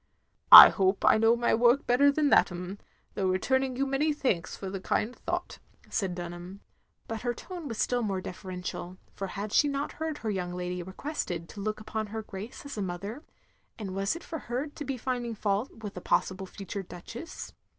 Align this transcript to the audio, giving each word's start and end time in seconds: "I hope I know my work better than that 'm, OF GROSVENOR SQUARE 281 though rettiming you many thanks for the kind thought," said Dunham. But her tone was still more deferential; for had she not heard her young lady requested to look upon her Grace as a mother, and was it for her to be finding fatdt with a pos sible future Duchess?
"I 0.63 0.69
hope 0.69 1.05
I 1.05 1.19
know 1.19 1.35
my 1.35 1.53
work 1.53 1.85
better 1.85 2.11
than 2.11 2.29
that 2.31 2.51
'm, 2.51 2.71
OF 2.71 2.77
GROSVENOR 2.77 2.79
SQUARE 2.79 3.13
281 3.13 3.13
though 3.13 3.37
rettiming 3.37 3.77
you 3.77 3.85
many 3.85 4.11
thanks 4.13 4.57
for 4.57 4.69
the 4.71 4.79
kind 4.81 5.15
thought," 5.15 5.59
said 5.91 6.15
Dunham. 6.15 6.61
But 7.07 7.21
her 7.21 7.35
tone 7.35 7.67
was 7.67 7.77
still 7.77 8.01
more 8.01 8.19
deferential; 8.19 8.97
for 9.13 9.27
had 9.27 9.53
she 9.53 9.67
not 9.67 9.91
heard 9.91 10.17
her 10.17 10.31
young 10.31 10.53
lady 10.55 10.81
requested 10.81 11.47
to 11.49 11.61
look 11.61 11.79
upon 11.79 12.07
her 12.07 12.23
Grace 12.23 12.65
as 12.65 12.79
a 12.79 12.81
mother, 12.81 13.23
and 13.77 13.93
was 13.93 14.15
it 14.15 14.23
for 14.23 14.39
her 14.39 14.65
to 14.69 14.83
be 14.83 14.97
finding 14.97 15.35
fatdt 15.35 15.83
with 15.83 15.95
a 15.95 16.01
pos 16.01 16.31
sible 16.31 16.47
future 16.49 16.81
Duchess? 16.81 17.53